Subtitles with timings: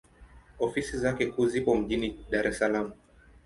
[0.59, 2.93] Ofisi zake kuu zipo mjini Dar es Salaam.